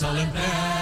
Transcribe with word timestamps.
zal 0.00 0.16
hem 0.16 0.79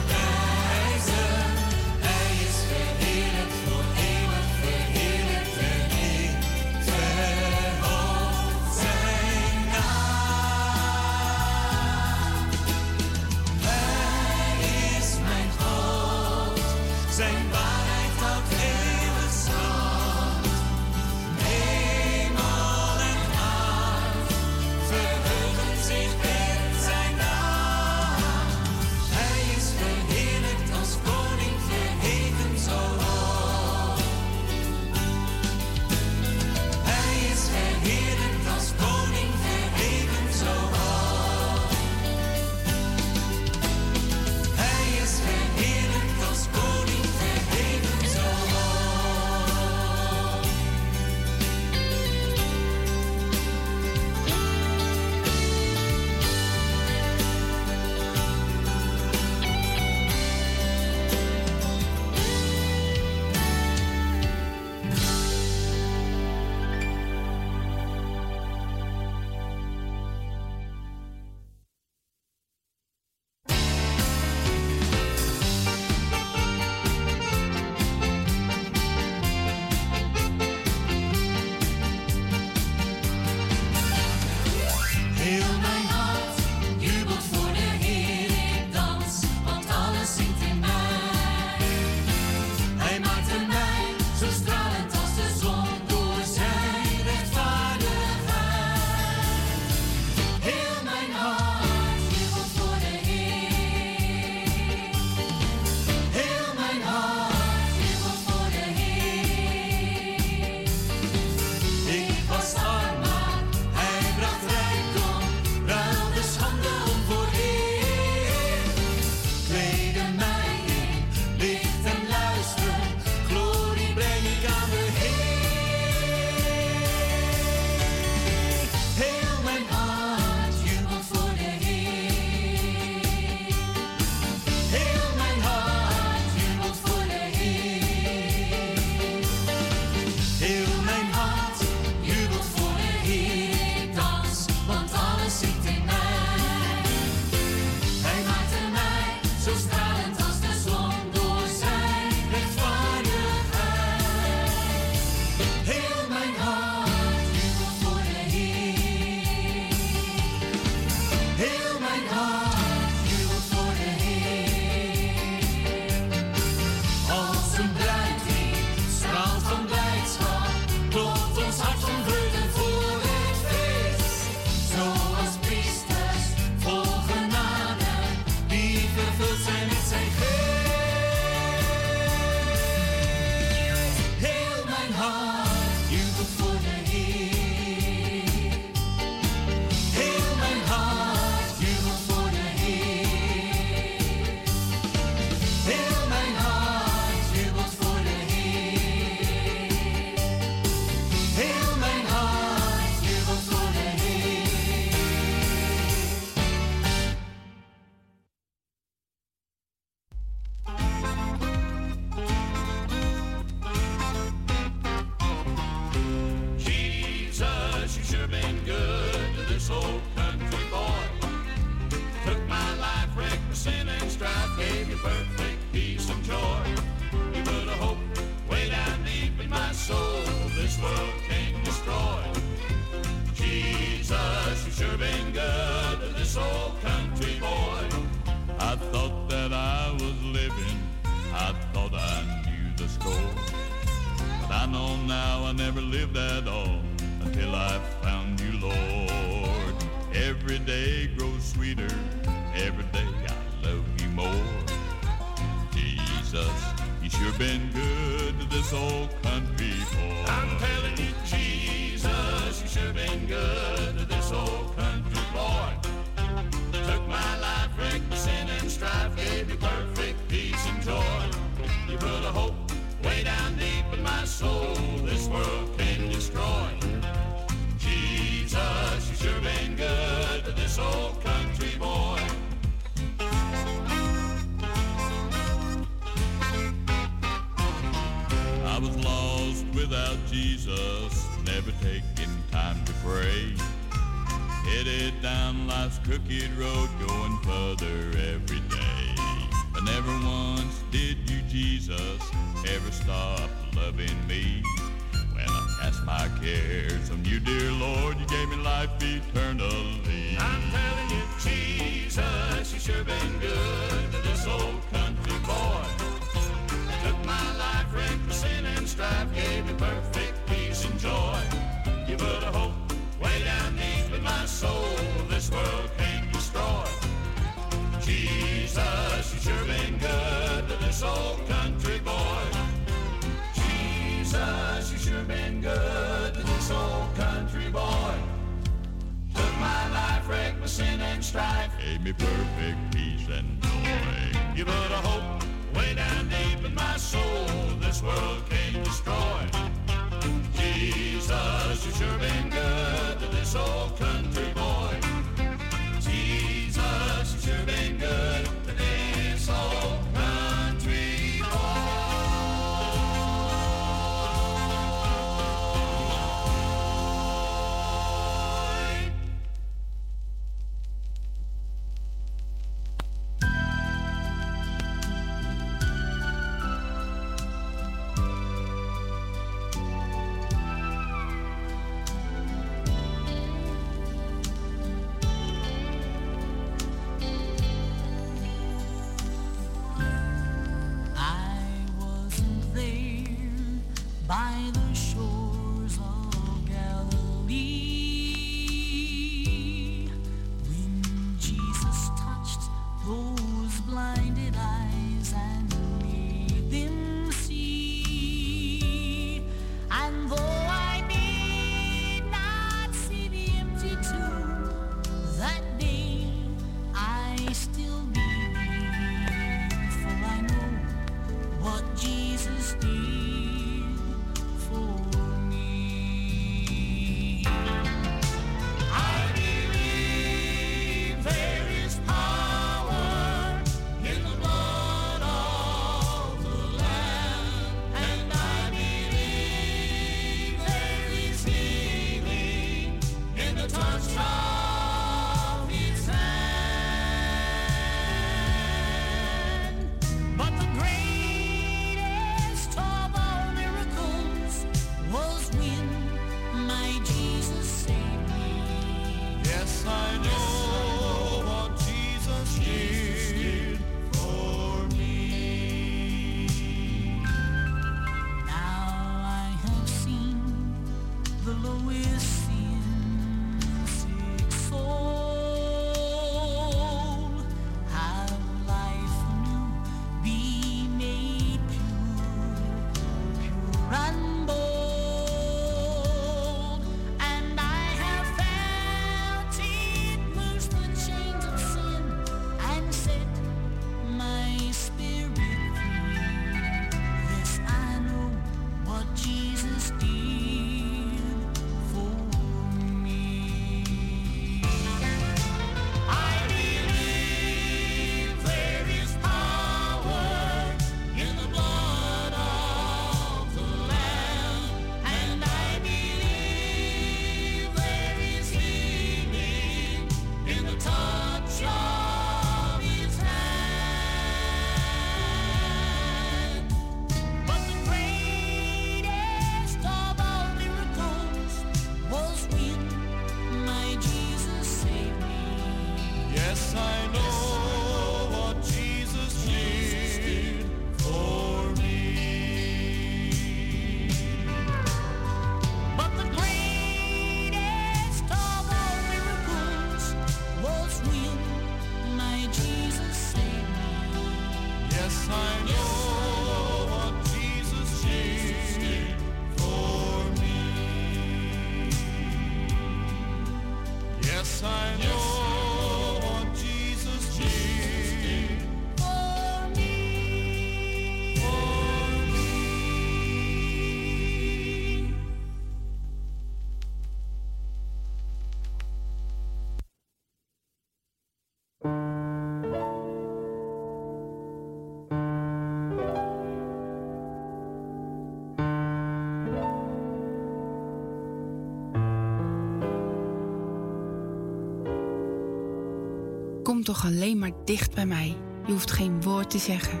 Kom 596.82 596.94
toch 596.94 597.04
alleen 597.04 597.38
maar 597.38 597.52
dicht 597.64 597.94
bij 597.94 598.06
mij. 598.06 598.36
Je 598.66 598.72
hoeft 598.72 598.90
geen 598.90 599.22
woord 599.22 599.50
te 599.50 599.58
zeggen. 599.58 600.00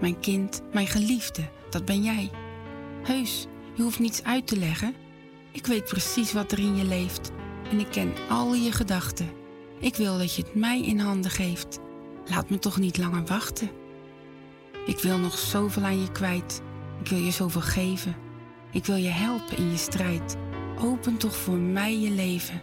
Mijn 0.00 0.20
kind, 0.20 0.62
mijn 0.72 0.86
geliefde, 0.86 1.48
dat 1.70 1.84
ben 1.84 2.02
jij. 2.02 2.30
Heus, 3.02 3.46
je 3.74 3.82
hoeft 3.82 3.98
niets 3.98 4.22
uit 4.22 4.46
te 4.46 4.58
leggen. 4.58 4.94
Ik 5.52 5.66
weet 5.66 5.84
precies 5.84 6.32
wat 6.32 6.52
er 6.52 6.58
in 6.58 6.76
je 6.76 6.84
leeft 6.84 7.30
en 7.70 7.80
ik 7.80 7.86
ken 7.90 8.12
al 8.28 8.54
je 8.54 8.72
gedachten. 8.72 9.30
Ik 9.80 9.96
wil 9.96 10.18
dat 10.18 10.34
je 10.34 10.42
het 10.42 10.54
mij 10.54 10.82
in 10.82 10.98
handen 10.98 11.30
geeft. 11.30 11.78
Laat 12.26 12.50
me 12.50 12.58
toch 12.58 12.78
niet 12.78 12.98
langer 12.98 13.24
wachten. 13.24 13.70
Ik 14.86 14.98
wil 14.98 15.18
nog 15.18 15.38
zoveel 15.38 15.82
aan 15.82 16.00
je 16.00 16.12
kwijt. 16.12 16.62
Ik 17.00 17.08
wil 17.08 17.18
je 17.18 17.30
zoveel 17.30 17.60
geven. 17.60 18.16
Ik 18.72 18.86
wil 18.86 18.96
je 18.96 19.10
helpen 19.10 19.56
in 19.56 19.70
je 19.70 19.76
strijd. 19.76 20.36
Open 20.78 21.16
toch 21.16 21.36
voor 21.36 21.58
mij 21.58 21.98
je 21.98 22.10
leven. 22.10 22.62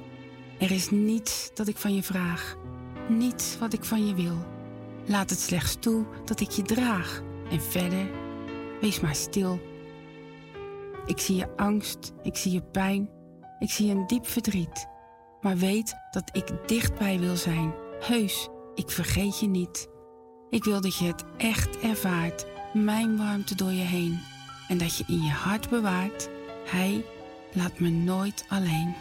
Er 0.59 0.71
is 0.71 0.89
niets 0.89 1.51
dat 1.53 1.67
ik 1.67 1.77
van 1.77 1.95
je 1.95 2.03
vraag. 2.03 2.57
Niets 3.09 3.57
wat 3.57 3.73
ik 3.73 3.83
van 3.83 4.07
je 4.07 4.13
wil. 4.13 4.37
Laat 5.05 5.29
het 5.29 5.39
slechts 5.39 5.77
toe 5.79 6.05
dat 6.25 6.39
ik 6.39 6.49
je 6.49 6.61
draag. 6.61 7.21
En 7.51 7.61
verder, 7.61 8.07
wees 8.81 8.99
maar 8.99 9.15
stil. 9.15 9.59
Ik 11.05 11.19
zie 11.19 11.35
je 11.35 11.55
angst, 11.55 12.13
ik 12.23 12.35
zie 12.35 12.51
je 12.51 12.61
pijn, 12.61 13.09
ik 13.59 13.69
zie 13.69 13.91
een 13.91 14.07
diep 14.07 14.27
verdriet. 14.27 14.87
Maar 15.41 15.57
weet 15.57 15.95
dat 16.11 16.29
ik 16.31 16.67
dichtbij 16.67 17.19
wil 17.19 17.35
zijn. 17.35 17.73
Heus, 17.99 18.47
ik 18.75 18.89
vergeet 18.89 19.39
je 19.39 19.47
niet. 19.47 19.87
Ik 20.49 20.63
wil 20.63 20.81
dat 20.81 20.97
je 20.97 21.05
het 21.05 21.23
echt 21.37 21.79
ervaart, 21.79 22.45
mijn 22.73 23.17
warmte 23.17 23.55
door 23.55 23.71
je 23.71 23.83
heen. 23.83 24.19
En 24.67 24.77
dat 24.77 24.97
je 24.97 25.03
in 25.07 25.21
je 25.21 25.31
hart 25.31 25.69
bewaart, 25.69 26.29
Hij 26.65 27.05
laat 27.53 27.79
me 27.79 27.89
nooit 27.89 28.45
alleen. 28.49 28.95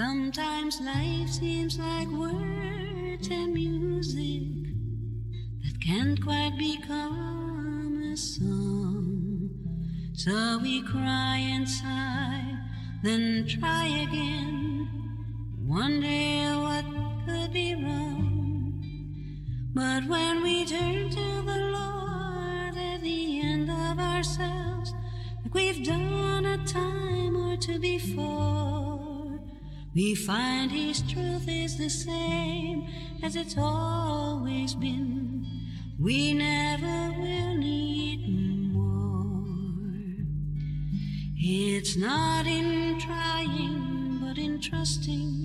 Sometimes 0.00 0.80
life 0.80 1.28
seems 1.28 1.78
like 1.78 2.08
words 2.08 3.28
and 3.28 3.52
music 3.52 4.72
that 5.62 5.78
can't 5.78 6.18
quite 6.24 6.56
become 6.56 8.10
a 8.10 8.16
song. 8.16 9.50
So 10.14 10.58
we 10.62 10.80
cry 10.84 11.36
and 11.52 11.68
sigh, 11.68 12.56
then 13.02 13.46
try 13.46 13.88
again. 14.08 14.88
Wonder 15.66 16.06
what 16.06 16.19
We 29.92 30.14
find 30.14 30.70
His 30.70 31.02
truth 31.02 31.48
is 31.48 31.76
the 31.76 31.90
same 31.90 32.86
as 33.24 33.34
it's 33.34 33.56
always 33.58 34.74
been. 34.74 35.46
We 35.98 36.32
never 36.32 37.12
will 37.18 37.56
need 37.56 38.72
more. 38.72 39.44
It's 41.36 41.96
not 41.96 42.46
in 42.46 43.00
trying, 43.00 44.20
but 44.22 44.38
in 44.38 44.60
trusting. 44.60 45.39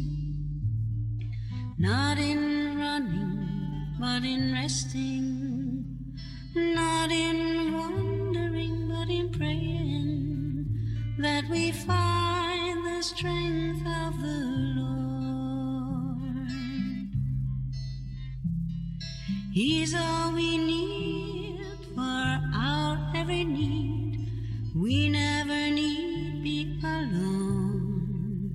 He's 19.56 19.96
all 19.96 20.34
we 20.34 20.58
need 20.58 21.62
for 21.96 22.02
our 22.02 23.14
every 23.16 23.46
need. 23.46 24.30
We 24.76 25.08
never 25.08 25.72
need 25.72 26.44
be 26.44 26.78
alone. 26.84 28.52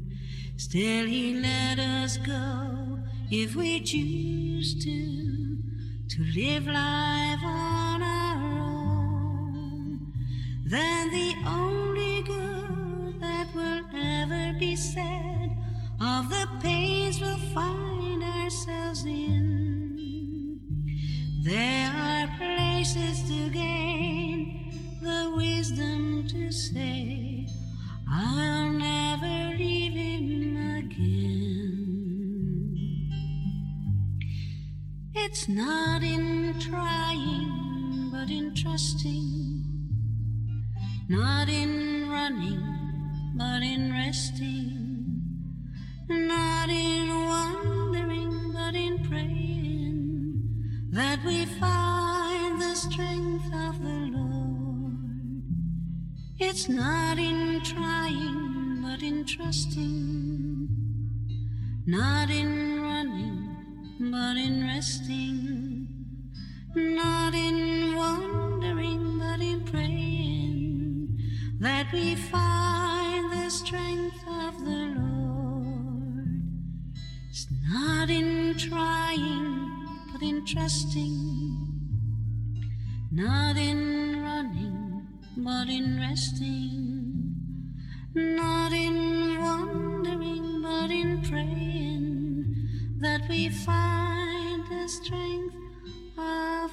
Still, 0.58 1.06
He 1.06 1.40
let 1.40 1.78
us 1.78 2.18
go 2.18 2.98
if 3.30 3.56
we 3.56 3.80
choose 3.80 4.74
to, 4.84 5.56
to 6.10 6.22
live 6.38 6.66
life 6.66 7.40
on 7.44 7.79
not 35.54 36.02
in 36.04 36.54
trying, 36.60 38.08
but 38.12 38.30
in 38.30 38.54
trusting, 38.54 39.64
not 41.08 41.48
in 41.48 42.08
running, 42.08 42.62
but 43.34 43.60
in 43.60 43.92
resting, 43.92 45.22
not 46.08 46.68
in 46.68 47.08
wondering, 47.08 48.52
but 48.52 48.76
in 48.76 48.98
praying, 49.08 50.88
that 50.92 51.18
we 51.24 51.44
find 51.46 52.60
the 52.60 52.74
strength 52.76 53.52
of 53.52 53.82
the 53.82 54.08
Lord. 54.16 55.42
It's 56.38 56.68
not 56.68 57.18
in 57.18 57.60
trying, 57.64 58.82
but 58.82 59.02
in 59.02 59.24
trusting, 59.24 60.68
not 61.86 62.30
in 62.30 62.69
but 64.10 64.36
in 64.36 64.64
resting, 64.66 65.86
not 66.74 67.32
in 67.34 67.94
wondering, 67.94 69.18
but 69.18 69.40
in 69.40 69.64
praying, 69.64 71.18
that 71.60 71.92
we 71.92 72.16
find 72.16 73.32
the 73.32 73.48
strength 73.48 74.22
of 74.26 74.58
the 74.64 74.94
Lord. 74.98 76.42
It's 77.28 77.46
not 77.72 78.10
in 78.10 78.56
trying, 78.58 79.86
but 80.12 80.22
in 80.22 80.44
trusting, 80.44 81.68
not 83.12 83.56
in 83.56 84.22
running, 84.22 85.06
but 85.36 85.68
in 85.68 86.00
resting, 86.00 87.24
we 93.30 93.48
find 93.48 94.66
the 94.68 94.88
strength 94.88 95.54
of 96.18 96.72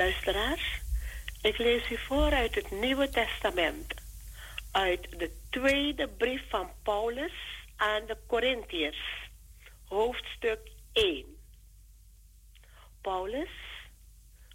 Luisteraars, 0.00 0.80
ik 1.42 1.58
lees 1.58 1.90
u 1.90 1.96
voor 1.96 2.32
uit 2.32 2.54
het 2.54 2.70
Nieuwe 2.70 3.08
Testament, 3.08 3.94
uit 4.72 5.18
de 5.18 5.30
tweede 5.50 6.08
brief 6.08 6.42
van 6.48 6.70
Paulus 6.82 7.32
aan 7.76 8.06
de 8.06 8.16
Corinthiërs, 8.26 9.30
hoofdstuk 9.84 10.70
1. 10.92 11.24
Paulus, 13.00 13.50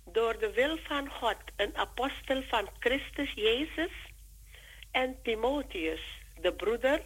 door 0.06 0.40
de 0.40 0.52
wil 0.52 0.78
van 0.78 1.10
God 1.10 1.38
een 1.56 1.78
apostel 1.78 2.44
van 2.44 2.70
Christus 2.80 3.32
Jezus, 3.34 3.94
en 4.92 5.22
Timotheus, 5.24 6.22
de 6.42 6.54
broeder, 6.54 7.02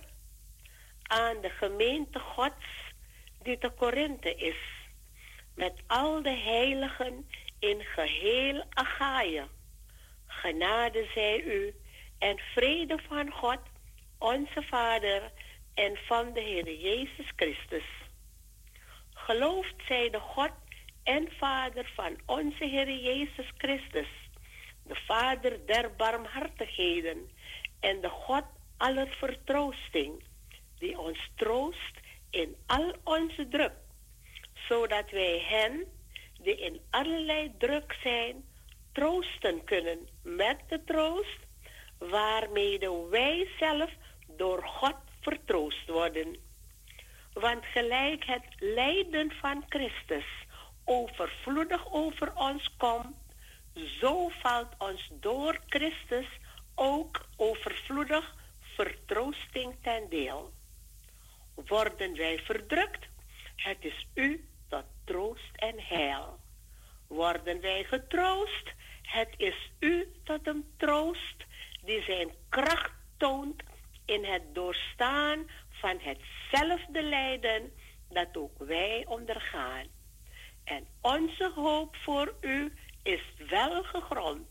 aan 1.03 1.41
de 1.41 1.49
gemeente 1.49 2.19
Gods 2.19 2.93
die 3.43 3.57
te 3.57 3.69
Korinthe 3.69 4.35
is, 4.35 4.61
met 5.55 5.73
al 5.87 6.21
de 6.21 6.37
heiligen 6.37 7.25
in 7.59 7.83
geheel 7.83 8.63
Achaia. 8.69 9.47
Genade 10.27 11.07
zij 11.13 11.43
u 11.43 11.73
en 12.19 12.37
vrede 12.37 12.99
van 13.07 13.31
God, 13.31 13.59
onze 14.17 14.61
Vader 14.61 15.31
en 15.73 15.97
van 15.97 16.33
de 16.33 16.41
Heer 16.41 16.73
Jezus 16.73 17.31
Christus. 17.35 17.83
Geloofd 19.13 19.75
zij 19.87 20.09
de 20.09 20.19
God 20.19 20.51
en 21.03 21.31
Vader 21.37 21.91
van 21.95 22.17
onze 22.25 22.65
Heer 22.65 22.91
Jezus 22.91 23.51
Christus, 23.57 24.07
de 24.83 24.95
Vader 24.95 25.65
der 25.65 25.95
barmhartigheden 25.95 27.29
en 27.79 28.01
de 28.01 28.09
God 28.09 28.43
aller 28.77 29.07
vertroosting, 29.07 30.23
die 30.77 30.99
ons 30.99 31.29
troost 31.35 31.99
in 32.29 32.55
al 32.65 32.95
onze 33.03 33.47
druk, 33.47 33.73
zodat 34.67 35.09
wij 35.11 35.39
hen 35.47 35.98
die 36.41 36.57
in 36.57 36.81
allerlei 36.89 37.51
druk 37.57 37.97
zijn, 38.03 38.43
troosten 38.91 39.63
kunnen 39.63 40.07
met 40.23 40.59
de 40.67 40.83
troost 40.83 41.39
waarmee 41.97 42.79
wij 43.09 43.47
zelf 43.59 43.91
door 44.27 44.63
God 44.67 44.95
vertroost 45.21 45.87
worden. 45.87 46.37
Want 47.33 47.65
gelijk 47.65 48.25
het 48.25 48.45
lijden 48.57 49.31
van 49.31 49.63
Christus 49.69 50.25
overvloedig 50.83 51.93
over 51.93 52.35
ons 52.35 52.75
komt, 52.77 53.15
zo 53.99 54.29
valt 54.29 54.73
ons 54.77 55.09
door 55.19 55.59
Christus 55.67 56.27
ook 56.75 57.25
overvloedig 57.35 58.35
vertroosting 58.59 59.75
ten 59.81 60.09
deel. 60.09 60.53
Worden 61.55 62.15
wij 62.15 62.39
verdrukt, 62.39 63.07
het 63.55 63.77
is 63.79 64.07
u 64.13 64.48
troost 65.09 65.51
en 65.55 65.75
heil. 65.77 66.39
Worden 67.07 67.61
wij 67.61 67.83
getroost, 67.83 68.73
het 69.01 69.33
is 69.37 69.71
u 69.79 70.11
tot 70.23 70.47
een 70.47 70.65
troost 70.77 71.45
die 71.81 72.03
zijn 72.03 72.29
kracht 72.49 72.91
toont 73.17 73.63
in 74.05 74.25
het 74.25 74.55
doorstaan 74.55 75.49
van 75.69 75.99
hetzelfde 75.99 77.03
lijden 77.03 77.71
dat 78.09 78.37
ook 78.37 78.57
wij 78.57 79.05
ondergaan. 79.07 79.85
En 80.63 80.87
onze 81.01 81.51
hoop 81.55 81.95
voor 81.95 82.35
u 82.41 82.73
is 83.03 83.21
wel 83.49 83.83
gegrond, 83.83 84.47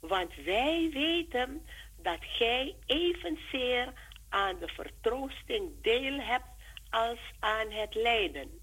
want 0.00 0.34
wij 0.44 0.90
weten 0.92 1.66
dat 1.96 2.18
gij 2.20 2.76
evenzeer 2.86 3.92
aan 4.28 4.58
de 4.58 4.68
vertroosting 4.68 5.82
deel 5.82 6.20
hebt 6.20 6.48
als 6.90 7.18
aan 7.40 7.70
het 7.70 7.94
lijden. 7.94 8.59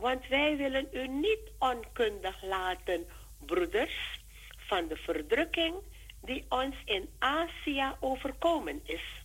Want 0.00 0.26
wij 0.28 0.56
willen 0.56 0.88
u 0.92 1.08
niet 1.08 1.52
onkundig 1.58 2.42
laten, 2.42 3.06
broeders, 3.46 4.20
van 4.56 4.88
de 4.88 4.96
verdrukking 4.96 5.74
die 6.22 6.44
ons 6.48 6.76
in 6.84 7.08
Azië 7.18 7.92
overkomen 8.00 8.80
is. 8.84 9.24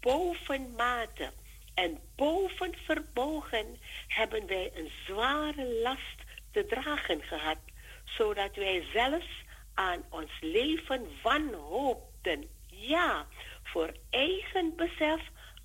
Bovenmate 0.00 1.32
en 1.74 1.98
boven 2.16 2.74
verbogen 2.84 3.78
hebben 4.08 4.46
wij 4.46 4.70
een 4.74 4.90
zware 5.06 5.64
last 5.82 6.18
te 6.50 6.66
dragen 6.66 7.22
gehad, 7.22 7.58
zodat 8.04 8.54
wij 8.54 8.84
zelfs 8.92 9.44
aan 9.74 10.04
ons 10.10 10.30
leven 10.40 11.06
wanhoopten. 11.22 12.48
Ja, 12.66 13.26
voor 13.62 13.92
eigen 14.10 14.76
besef 14.76 15.20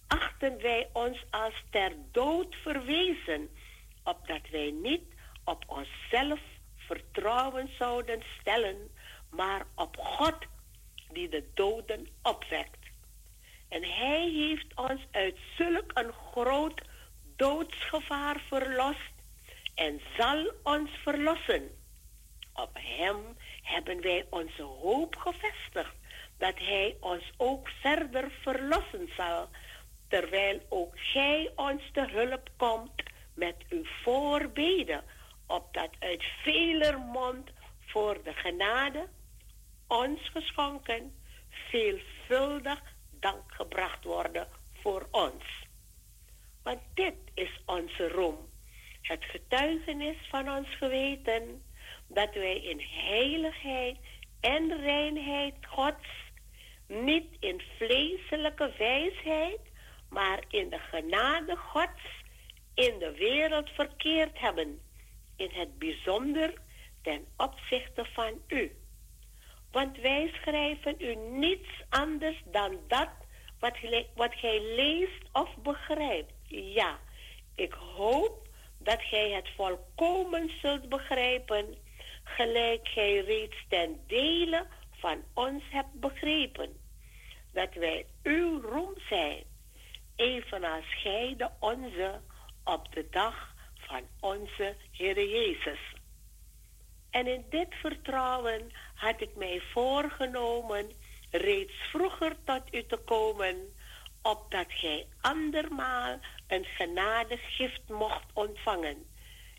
achten 0.07 0.61
wij 0.61 0.89
ons 0.93 1.25
als 1.29 1.63
ter 1.69 1.91
dood 2.11 2.55
verwezen, 2.55 3.49
opdat 4.05 4.49
wij 4.51 4.71
niet 4.71 5.03
op 5.43 5.63
onszelf 5.67 6.39
vertrouwen 6.75 7.69
zouden 7.77 8.23
stellen, 8.39 8.89
maar 9.29 9.65
op 9.75 9.97
God 9.97 10.35
die 11.11 11.29
de 11.29 11.43
doden 11.53 12.07
opwekt. 12.21 12.79
En 13.69 13.83
Hij 13.83 14.29
heeft 14.29 14.75
ons 14.75 15.01
uit 15.11 15.37
zulk 15.57 15.91
een 15.93 16.11
groot 16.11 16.81
doodsgevaar 17.35 18.39
verlost 18.47 19.13
en 19.75 20.01
zal 20.17 20.51
ons 20.63 20.89
verlossen. 21.03 21.69
Op 22.53 22.69
Hem 22.73 23.37
hebben 23.61 24.01
wij 24.01 24.25
onze 24.29 24.61
hoop 24.63 25.15
gevestigd 25.15 25.95
dat 26.37 26.57
Hij 26.57 26.97
ons 26.99 27.31
ook 27.37 27.69
verder 27.69 28.31
verlossen 28.41 29.09
zal, 29.17 29.49
terwijl 30.07 30.61
ook 30.69 30.99
Gij 30.99 31.51
ons 31.55 31.81
te 31.93 32.05
hulp 32.11 32.49
komt 32.57 33.03
met 33.35 33.55
uw 33.69 33.83
voorbeden, 34.03 35.03
opdat 35.47 35.89
uit 35.99 36.23
veler 36.43 36.97
mond 36.99 37.49
voor 37.79 38.23
de 38.23 38.33
genade 38.33 39.07
ons 39.87 40.29
geschonken 40.29 41.15
veelvuldig 41.49 42.81
dank 43.19 43.43
gebracht 43.53 44.03
worden 44.03 44.47
voor 44.73 45.07
ons. 45.11 45.43
Want 46.63 46.79
dit 46.93 47.15
is 47.33 47.61
onze 47.65 48.07
roem, 48.07 48.37
het 49.01 49.23
getuigenis 49.23 50.17
van 50.29 50.49
ons 50.51 50.75
geweten, 50.75 51.63
dat 52.07 52.33
wij 52.33 52.57
in 52.57 52.79
heiligheid 52.79 53.97
en 54.39 54.81
reinheid 54.81 55.55
Gods, 55.61 56.07
niet 56.87 57.27
in 57.39 57.61
vleeselijke 57.77 58.73
wijsheid, 58.77 59.59
maar 60.09 60.43
in 60.49 60.69
de 60.69 60.79
genade 60.79 61.55
Gods 61.55 62.23
in 62.75 62.99
de 62.99 63.11
wereld 63.17 63.69
verkeerd 63.69 64.39
hebben, 64.39 64.79
in 65.35 65.49
het 65.53 65.77
bijzonder 65.79 66.53
ten 67.01 67.25
opzichte 67.37 68.05
van 68.05 68.41
u. 68.47 68.75
Want 69.71 69.97
wij 69.97 70.31
schrijven 70.41 70.95
u 70.97 71.15
niets 71.15 71.69
anders 71.89 72.41
dan 72.45 72.79
dat 72.87 73.09
wat, 73.59 73.77
wat 74.15 74.33
gij 74.33 74.61
leest 74.61 75.23
of 75.31 75.55
begrijpt. 75.57 76.33
Ja, 76.47 76.99
ik 77.55 77.73
hoop 77.73 78.47
dat 78.77 79.01
gij 79.01 79.29
het 79.29 79.49
volkomen 79.55 80.51
zult 80.61 80.89
begrijpen, 80.89 81.75
gelijk 82.23 82.87
gij 82.87 83.19
reeds 83.19 83.65
ten 83.69 83.99
dele 84.07 84.65
van 84.91 85.23
ons 85.33 85.63
hebt 85.69 85.93
begrepen. 85.99 86.79
Dat 87.53 87.73
wij 87.73 88.05
uw 88.23 88.61
roem 88.61 88.93
zijn, 89.09 89.43
evenals 90.15 90.85
gij 90.87 91.33
de 91.37 91.49
onze 91.59 92.21
op 92.65 92.93
de 92.93 93.07
dag 93.09 93.53
van 93.75 94.01
onze 94.19 94.75
Heer 94.91 95.29
Jezus. 95.29 95.79
En 97.09 97.27
in 97.27 97.45
dit 97.49 97.75
vertrouwen 97.81 98.71
had 98.95 99.21
ik 99.21 99.35
mij 99.35 99.61
voorgenomen 99.71 100.91
reeds 101.31 101.73
vroeger 101.91 102.35
tot 102.43 102.73
u 102.73 102.85
te 102.85 102.97
komen, 102.97 103.73
opdat 104.21 104.65
gij 104.67 105.07
andermaal 105.21 106.19
een 106.47 106.65
genadegift 106.65 107.89
mocht 107.89 108.25
ontvangen. 108.33 109.05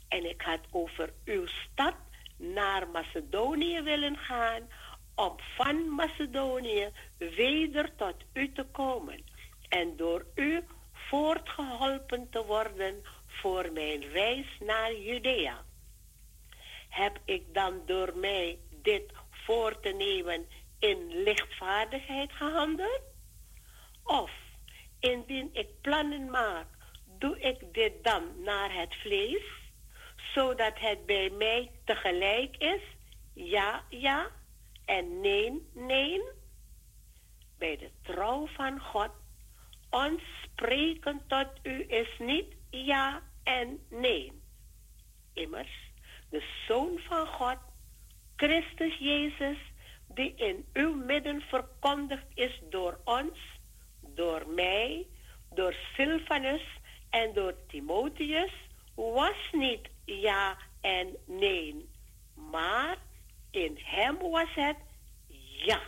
En 0.09 0.25
ik 0.31 0.43
had 0.43 0.61
over 0.71 1.13
uw 1.25 1.47
stad 1.47 1.95
naar 2.37 2.89
Macedonië 2.89 3.83
willen 3.83 4.17
gaan, 4.17 4.69
om 5.15 5.35
van 5.57 5.89
Macedonië 5.89 6.91
weder 7.19 7.95
tot 7.97 8.17
u 8.33 8.53
te 8.53 8.65
komen 8.65 9.25
en 9.69 9.97
door 9.97 10.27
u 10.35 10.65
voortgeholpen 11.09 12.31
te 12.31 12.45
worden 12.45 13.05
voor 13.27 13.73
mijn 13.73 14.01
reis 14.09 14.47
naar 14.61 14.95
Judea. 14.95 15.65
Heb 16.89 17.19
ik 17.25 17.55
dan 17.55 17.83
door 17.87 18.17
mij 18.17 18.59
dit 18.83 19.13
voor 19.31 19.81
te 19.81 19.89
nemen 19.89 20.47
in 20.79 21.23
lichtvaardigheid 21.23 22.33
gehandeld? 22.33 23.01
Of 24.03 24.31
indien 25.01 25.51
ik 25.53 25.81
plannen 25.81 26.31
maak, 26.31 26.67
doe 27.19 27.39
ik 27.41 27.75
dit 27.75 28.05
dan 28.05 28.43
naar 28.43 28.75
het 28.75 28.95
vlees, 28.95 29.45
zodat 30.35 30.79
het 30.79 31.07
bij 31.07 31.31
mij 31.31 31.71
tegelijk 31.85 32.57
is? 32.57 32.83
Ja, 33.33 33.85
ja 33.89 34.31
en 34.85 35.21
nee, 35.21 35.69
nee. 35.73 36.23
Bij 37.59 37.77
de 37.77 37.91
trouw 38.03 38.47
van 38.47 38.81
God, 38.81 39.11
ons 39.91 40.23
spreken 40.43 41.23
tot 41.27 41.49
u 41.63 41.85
is 41.89 42.19
niet 42.19 42.55
ja 42.71 43.23
en 43.43 43.81
nee. 43.91 44.33
Immers, 45.33 45.91
de 46.31 46.43
Zoon 46.67 46.99
van 47.09 47.27
God 47.27 47.59
Christus 48.37 48.99
Jezus, 48.99 49.59
die 50.09 50.35
in 50.37 50.65
uw 50.73 50.95
midden 50.95 51.41
verkondigd 51.41 52.27
is 52.35 52.61
door 52.71 53.01
ons, 53.05 53.39
door 54.01 54.49
mij, 54.49 55.07
door 55.55 55.75
Silvanus 55.95 56.79
en 57.11 57.33
door 57.33 57.55
Timotheus, 57.67 58.53
was 58.95 59.51
niet 59.53 59.89
ja 60.05 60.57
en 60.81 61.17
nee, 61.25 61.89
maar 62.35 62.97
in 63.51 63.79
hem 63.83 64.19
was 64.19 64.55
het 64.55 64.77
ja. 65.65 65.81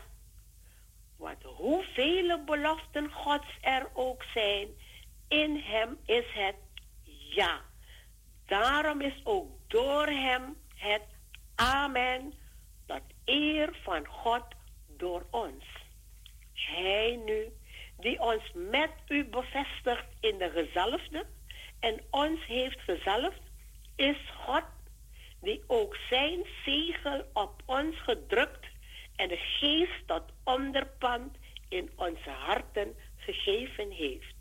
Want 1.19 1.43
hoeveel 1.43 2.45
beloften 2.45 3.11
Gods 3.13 3.59
er 3.61 3.89
ook 3.93 4.23
zijn, 4.35 4.69
in 5.29 5.57
hem 5.57 5.99
is 6.05 6.25
het 6.33 6.57
ja. 7.31 7.61
Daarom 8.47 9.01
is 9.01 9.21
ook 9.25 9.51
door 9.67 10.07
hem 10.07 10.57
het 10.75 11.07
amen, 11.55 12.35
dat 12.87 13.03
eer 13.25 13.79
van 13.83 14.07
God 14.07 14.45
door 14.97 15.27
ons. 15.31 15.65
Hij 16.53 17.21
nu, 17.25 17.53
die 17.97 18.21
ons 18.21 18.53
met 18.55 18.91
u 19.09 19.25
bevestigt 19.25 20.07
in 20.21 20.39
de 20.39 20.51
gezalfde 20.51 21.27
en 21.81 22.01
ons 22.11 22.47
heeft 22.47 22.81
gezalfd, 22.81 23.43
is 23.97 24.31
God 24.45 24.65
die 25.41 25.63
ook 25.67 25.97
zijn 26.09 26.47
zegel 26.65 27.25
op 27.33 27.63
ons 27.67 28.01
gedrukt 28.03 28.67
en 29.19 29.29
de 29.29 29.37
geest 29.37 30.07
tot 30.07 30.23
onderpand 30.45 31.37
in 31.69 31.91
onze 31.95 32.31
harten 32.31 32.95
gegeven 33.17 33.91
heeft. 33.91 34.35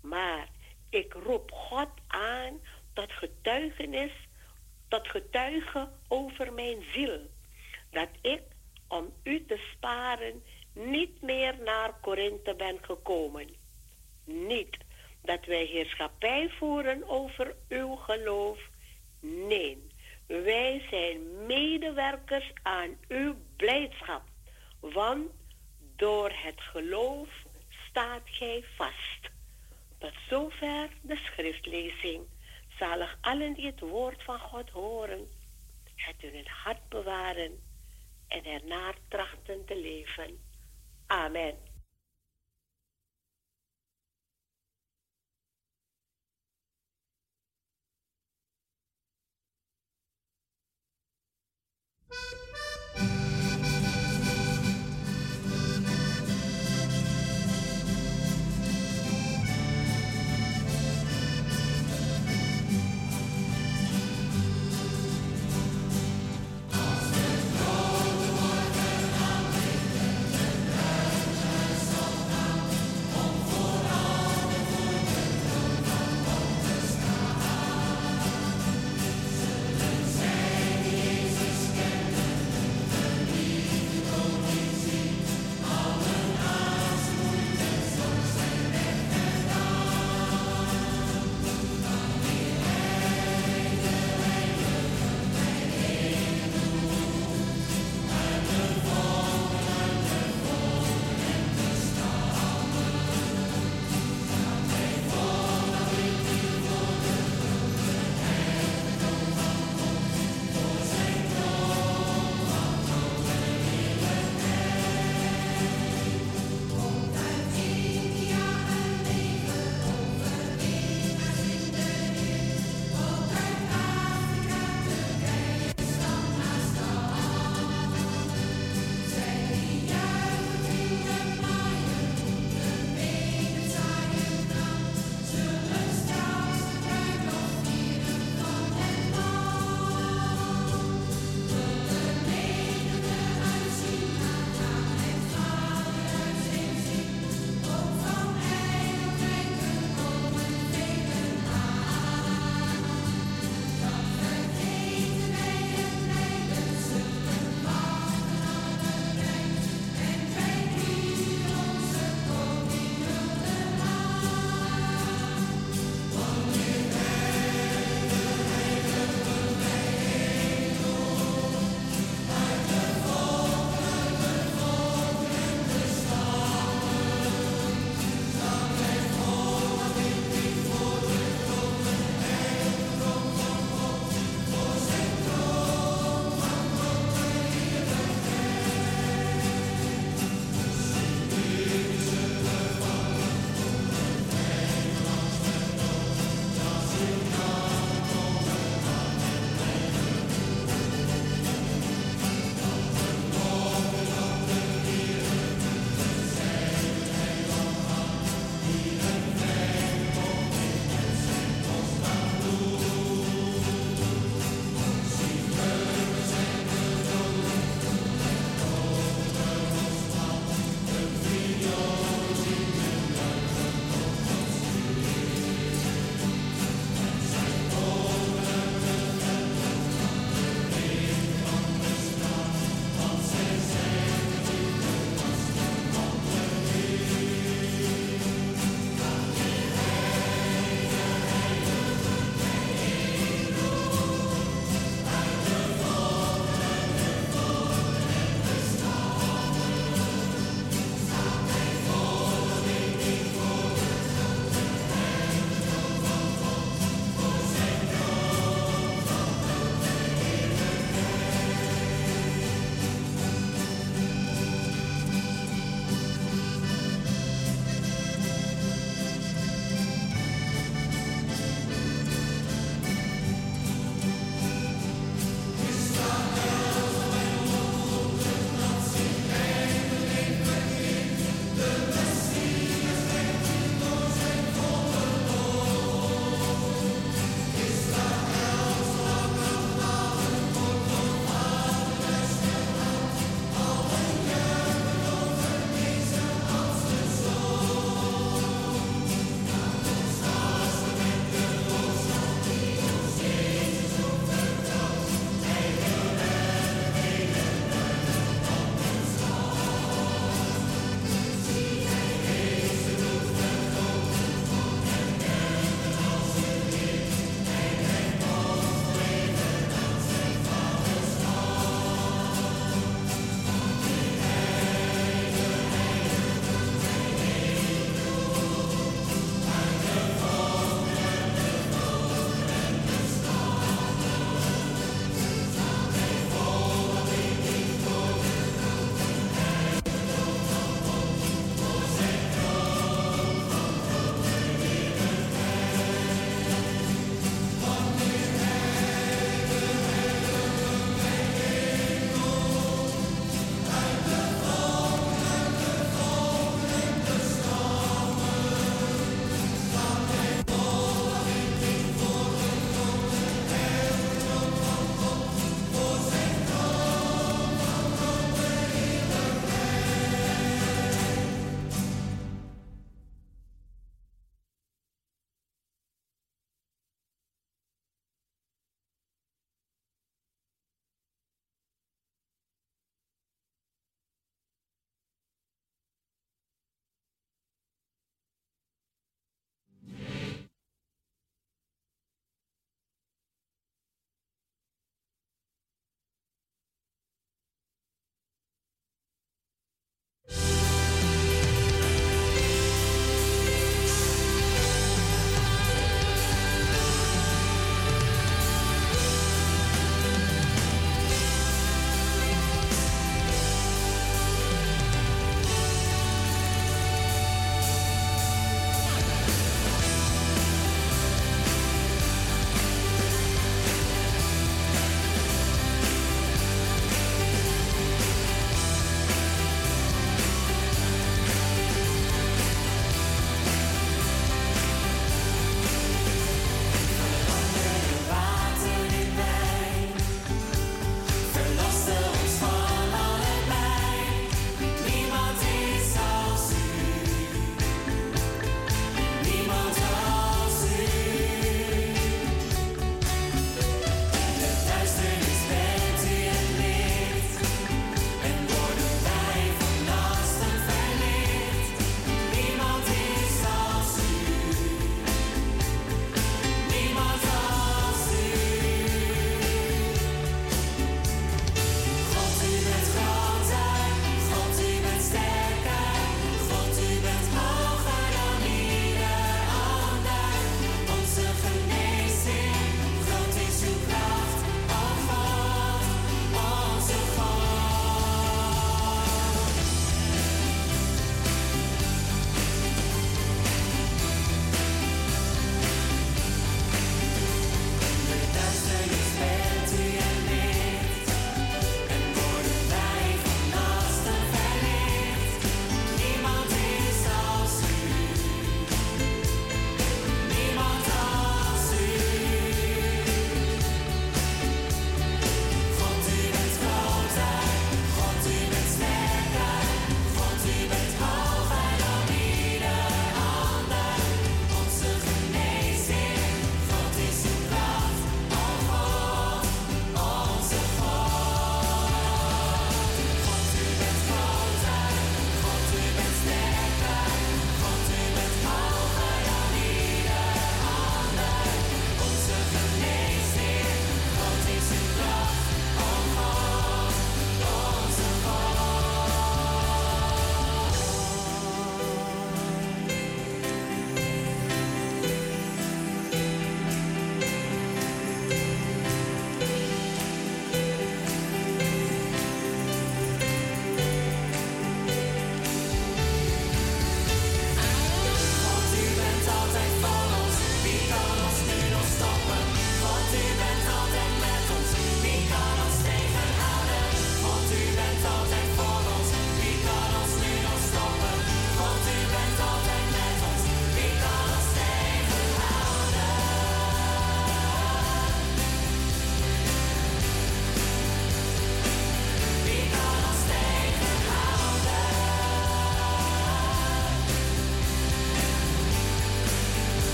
Maar 0.00 0.48
ik 0.90 1.12
roep 1.12 1.50
God 1.50 1.88
aan 2.06 2.60
tot 2.92 3.12
getuigenis, 3.12 4.12
tot 4.88 5.08
getuige 5.08 5.88
over 6.08 6.52
mijn 6.52 6.82
ziel, 6.92 7.20
dat 7.90 8.08
ik, 8.20 8.42
om 8.88 9.12
u 9.22 9.44
te 9.46 9.70
sparen, 9.72 10.42
niet 10.72 11.22
meer 11.22 11.54
naar 11.64 11.92
Korinthe 12.00 12.54
ben 12.54 12.78
gekomen. 12.80 13.48
Niet 14.24 14.76
dat 15.22 15.44
wij 15.44 15.64
heerschappij 15.64 16.50
voeren 16.58 17.08
over 17.08 17.56
uw 17.68 17.94
geloof. 17.94 18.58
Nee, 19.20 19.86
wij 20.26 20.86
zijn 20.90 21.46
medewerkers 21.46 22.52
aan 22.62 22.96
uw 23.08 23.36
blijdschap, 23.56 24.22
want 24.80 25.30
door 25.96 26.30
het 26.34 26.60
geloof 26.60 27.28
staat 27.88 28.22
gij 28.24 28.64
vast. 28.76 29.30
Tot 29.98 30.12
zover 30.28 30.88
de 31.00 31.16
schriftlezing. 31.16 32.22
Zalig 32.78 33.18
allen 33.20 33.54
die 33.54 33.66
het 33.66 33.80
woord 33.80 34.22
van 34.22 34.38
God 34.38 34.70
horen, 34.70 35.30
het 35.94 36.16
in 36.18 36.36
het 36.36 36.48
hart 36.48 36.88
bewaren 36.88 37.62
en 38.28 38.44
ernaar 38.44 38.94
trachten 39.08 39.64
te 39.64 39.76
leven. 39.76 40.38
Amen. 41.06 41.73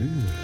food. 0.00 0.39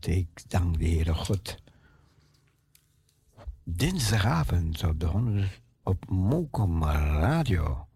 Ik 0.00 0.50
dank 0.50 0.78
de 0.78 0.84
Heere 0.84 1.14
God. 1.14 1.62
Dinsdagavond 3.64 4.84
op 4.84 5.00
de 5.00 5.06
100 5.06 5.60
op 5.82 6.08
Mokum 6.08 6.82
Radio. 6.84 7.88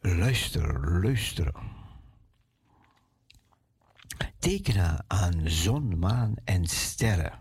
Luister, 0.00 1.00
luister. 1.00 1.52
Tekenen 4.38 5.04
aan 5.06 5.48
zon, 5.50 5.98
maan 5.98 6.34
en 6.44 6.66
sterren. 6.66 7.40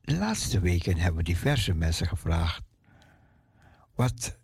De 0.00 0.16
laatste 0.16 0.60
weken 0.60 0.96
hebben 0.96 1.16
we 1.16 1.22
diverse 1.22 1.74
mensen 1.74 2.06
gevraagd. 2.06 2.62
Wat 3.94 4.39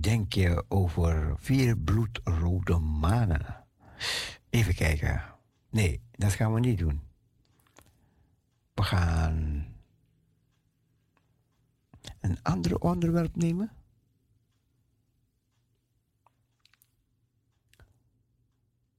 denk 0.00 0.32
je 0.32 0.64
over 0.68 1.34
vier 1.38 1.78
bloedrode 1.78 2.78
manen? 2.78 3.64
Even 4.50 4.74
kijken. 4.74 5.22
Nee, 5.70 6.02
dat 6.12 6.32
gaan 6.32 6.54
we 6.54 6.60
niet 6.60 6.78
doen. 6.78 7.00
We 8.74 8.82
gaan 8.82 9.66
een 12.20 12.42
ander 12.42 12.78
onderwerp 12.78 13.36
nemen. 13.36 13.70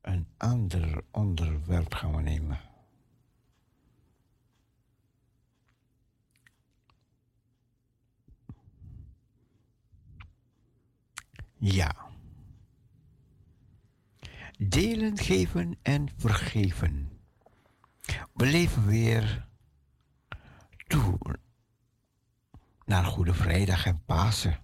Een 0.02 0.28
ander 0.38 1.04
onderwerp 1.12 1.94
gaan 1.94 2.16
we 2.16 2.22
nemen. 2.22 2.69
Ja. 11.60 11.96
Delen, 14.58 15.18
geven 15.18 15.78
en 15.82 16.10
vergeven. 16.18 17.10
We 18.34 18.46
leven 18.46 18.86
weer 18.86 19.48
toe 20.88 21.18
naar 22.86 23.06
Goede 23.06 23.34
Vrijdag 23.34 23.86
en 23.86 24.04
Pasen. 24.06 24.60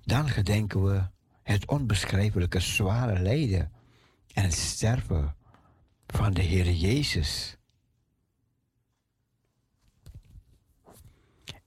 Dan 0.00 0.28
gedenken 0.28 0.84
we 0.84 1.08
het 1.42 1.66
onbeschrijfelijke 1.66 2.60
zware 2.60 3.18
lijden 3.18 3.72
en 4.34 4.42
het 4.42 4.54
sterven 4.54 5.36
van 6.06 6.34
de 6.34 6.42
Heer 6.42 6.72
Jezus. 6.72 7.56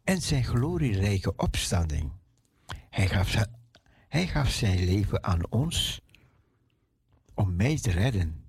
En 0.03 0.21
zijn 0.21 0.43
glorierijke 0.43 1.35
opstanding. 1.35 2.11
Hij 2.89 3.07
gaf, 3.07 3.29
zijn, 3.29 3.60
hij 4.11 4.27
gaf 4.27 4.49
zijn 4.49 4.85
leven 4.85 5.23
aan 5.23 5.51
ons 5.51 6.01
om 7.33 7.55
mij 7.55 7.79
te 7.79 7.91
redden. 7.91 8.45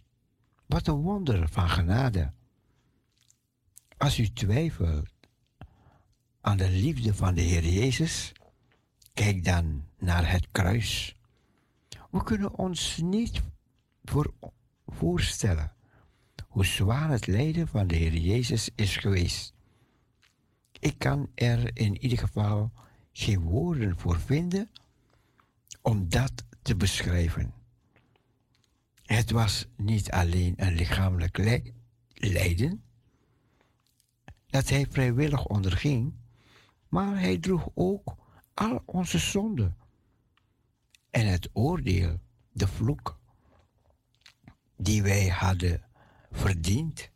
Wat 0.67 0.87
een 0.87 0.95
wonder 0.95 1.49
van 1.49 1.69
genade. 1.69 2.33
Als 3.97 4.19
u 4.19 4.33
twijfelt 4.33 5.11
aan 6.41 6.57
de 6.57 6.71
liefde 6.71 7.15
van 7.15 7.35
de 7.35 7.41
Heer 7.41 7.65
Jezus, 7.65 8.33
kijk 9.15 9.45
dan 9.45 9.85
naar 9.99 10.31
het 10.31 10.49
kruis. 10.53 11.17
We 12.11 12.23
kunnen 12.23 12.59
ons 12.59 12.97
niet 12.97 13.43
voor, 14.05 14.35
voorstellen 14.87 15.73
hoe 16.49 16.67
zwaar 16.67 17.11
het 17.11 17.27
lijden 17.27 17.69
van 17.69 17.87
de 17.87 17.97
Heer 17.97 18.17
Jezus 18.17 18.71
is 18.75 18.97
geweest. 18.97 19.55
Ik 20.79 20.99
kan 20.99 21.31
er 21.35 21.77
in 21.77 21.99
ieder 21.99 22.19
geval 22.19 22.73
geen 23.13 23.41
woorden 23.41 23.99
voor 23.99 24.21
vinden 24.21 24.71
om 25.83 26.09
dat 26.09 26.33
te 26.63 26.77
beschrijven. 26.77 27.55
Het 29.03 29.31
was 29.31 29.67
niet 29.77 30.11
alleen 30.11 30.55
een 30.57 30.75
lichamelijk 30.75 31.39
lijden 32.15 32.85
dat 34.47 34.69
hij 34.69 34.87
vrijwillig 34.91 35.47
onderging, 35.47 36.15
maar 36.89 37.19
hij 37.19 37.39
droeg 37.39 37.69
ook 37.75 38.15
al 38.55 38.83
onze 38.85 39.19
zonden 39.19 39.77
en 41.11 41.27
het 41.27 41.49
oordeel, 41.53 42.21
de 42.53 42.69
vloek 42.69 43.19
die 44.77 45.03
wij 45.03 45.29
hadden 45.29 45.83
verdiend. 46.31 47.11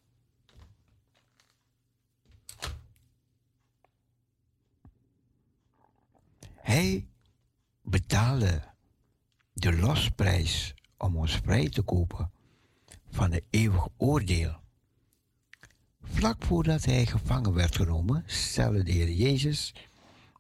Hij 6.55 7.07
betaalde 7.89 8.63
de 9.53 9.77
losprijs 9.77 10.75
om 10.97 11.17
ons 11.17 11.37
vrij 11.37 11.69
te 11.69 11.83
kopen 11.83 12.31
van 13.11 13.33
het 13.33 13.45
eeuwig 13.51 13.89
oordeel. 13.97 14.61
Vlak 16.03 16.45
voordat 16.45 16.85
hij 16.85 17.07
gevangen 17.07 17.55
werd 17.55 17.77
genomen, 17.77 18.23
stelde 18.27 18.83
de 18.83 18.93
Heer 18.93 19.11
Jezus 19.11 19.75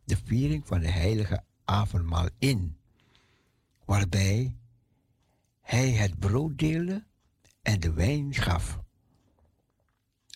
de 0.04 0.16
viering 0.24 0.66
van 0.66 0.80
de 0.80 0.90
heilige 0.90 1.44
avondmaal 1.64 2.28
in, 2.38 2.76
waarbij 3.84 4.56
hij 5.60 5.90
het 5.90 6.18
brood 6.18 6.58
deelde 6.58 7.04
en 7.62 7.80
de 7.80 7.92
wijn 7.92 8.34
gaf, 8.34 8.80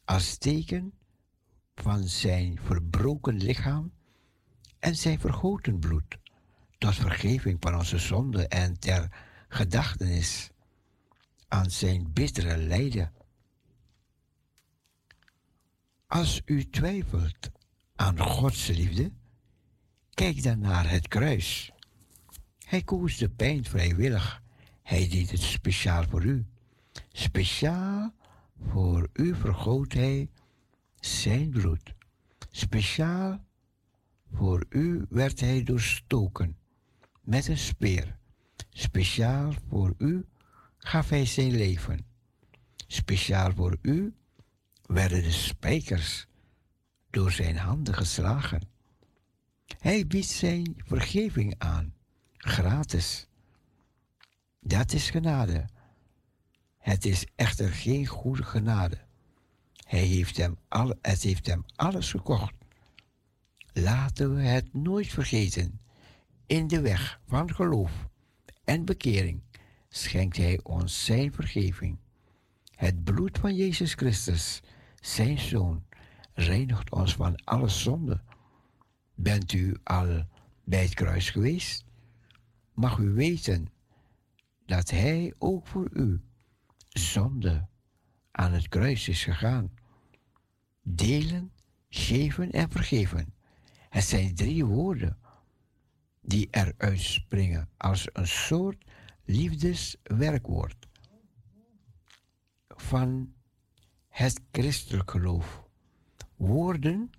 als 0.05 0.37
teken 0.37 0.93
van 1.75 2.03
zijn 2.03 2.59
verbroken 2.63 3.37
lichaam 3.37 3.93
en 4.79 4.97
zijn 4.97 5.21
vergoten 5.21 5.79
bloed, 5.79 6.19
tot 6.81 6.95
vergeving 6.95 7.57
van 7.61 7.77
onze 7.77 7.99
zonden 7.99 8.49
en 8.49 8.79
ter 8.79 9.09
gedachtenis 9.49 10.51
aan 11.49 11.71
zijn 11.71 12.13
bittere 12.13 12.57
lijden. 12.57 13.13
Als 16.07 16.43
u 16.45 16.71
twijfelt 16.71 17.51
aan 17.97 18.19
Gods 18.19 18.67
liefde, 18.67 19.13
kijk 20.15 20.43
dan 20.43 20.59
naar 20.59 20.91
het 20.91 21.09
kruis. 21.09 21.73
Hij 22.59 22.83
koos 22.83 23.17
de 23.17 23.29
pijn 23.29 23.65
vrijwillig. 23.65 24.43
Hij 24.83 25.09
deed 25.09 25.31
het 25.31 25.43
speciaal 25.43 26.05
voor 26.09 26.25
u. 26.25 26.47
Speciaal 27.13 28.15
voor 28.71 29.09
u 29.13 29.35
vergoot 29.35 29.93
hij 29.93 30.31
zijn 31.01 31.51
bloed. 31.51 31.95
Speciaal 32.51 33.45
voor 34.33 34.67
u 34.69 35.07
werd 35.09 35.41
hij 35.41 35.63
doorstoken 35.63 36.59
met 37.31 37.49
een 37.49 37.59
speer. 37.59 38.17
Speciaal 38.71 39.53
voor 39.69 39.95
u 39.99 40.27
gaf 40.79 41.09
hij 41.09 41.27
zijn 41.27 41.51
leven. 41.51 42.07
Speciaal 42.87 43.53
voor 43.53 43.77
u 43.83 44.15
werden 44.87 45.23
de 45.23 45.31
spijkers 45.31 46.27
door 47.11 47.33
zijn 47.33 47.57
handen 47.57 47.95
geslagen. 47.95 48.69
Hij 49.79 50.07
biedt 50.07 50.27
zijn 50.27 50.75
vergeving 50.77 51.55
aan, 51.59 51.95
gratis. 52.37 53.27
Dat 54.61 54.93
is 54.93 55.11
genade. 55.11 55.69
Het 56.79 57.05
is 57.05 57.27
echter 57.35 57.73
geen 57.73 58.07
goede 58.07 58.43
genade. 58.45 58.99
Hij 59.87 60.05
heeft 60.05 60.37
hem 60.37 60.59
al, 60.69 60.95
het 61.03 61.23
heeft 61.23 61.47
hem 61.47 61.65
alles 61.77 62.11
gekocht. 62.11 62.55
Laten 63.73 64.35
we 64.35 64.43
het 64.43 64.75
nooit 64.75 65.09
vergeten. 65.09 65.81
In 66.51 66.67
de 66.67 66.81
weg 66.81 67.21
van 67.27 67.55
geloof 67.55 68.09
en 68.65 68.85
bekering 68.85 69.43
schenkt 69.89 70.37
Hij 70.37 70.61
ons 70.63 71.05
Zijn 71.05 71.33
vergeving. 71.33 71.99
Het 72.75 73.05
bloed 73.05 73.39
van 73.39 73.55
Jezus 73.55 73.95
Christus, 73.95 74.63
Zijn 75.01 75.39
Zoon, 75.39 75.85
reinigt 76.35 76.91
ons 76.91 77.15
van 77.15 77.45
alle 77.45 77.69
zonde. 77.69 78.23
Bent 79.15 79.53
u 79.53 79.77
al 79.85 80.25
bij 80.65 80.83
het 80.83 80.95
kruis 80.95 81.31
geweest? 81.31 81.85
Mag 82.75 82.99
u 82.99 83.11
weten 83.11 83.69
dat 84.67 84.91
Hij 84.91 85.35
ook 85.39 85.67
voor 85.67 85.89
u 85.93 86.21
zonde 86.89 87.67
aan 88.31 88.53
het 88.53 88.69
kruis 88.69 89.09
is 89.09 89.25
gegaan. 89.25 89.73
Delen, 90.83 91.53
geven 91.89 92.51
en 92.51 92.71
vergeven. 92.71 93.35
Het 93.89 94.05
zijn 94.05 94.35
drie 94.35 94.65
woorden 94.65 95.20
die 96.21 96.49
eruit 96.51 97.01
springen 97.01 97.69
als 97.77 98.09
een 98.13 98.29
soort 98.29 98.85
liefdeswerkwoord 99.25 100.89
van 102.69 103.35
het 104.09 104.41
christelijk 104.53 105.11
geloof. 105.11 105.63
Woorden 106.37 107.11